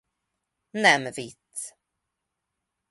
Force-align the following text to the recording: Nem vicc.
Nem 0.81 1.03
vicc. 1.15 1.57